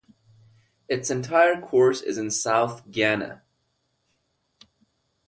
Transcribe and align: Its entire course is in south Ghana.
Its 0.89 1.11
entire 1.11 1.61
course 1.61 2.01
is 2.01 2.17
in 2.17 2.31
south 2.31 2.89
Ghana. 2.89 3.43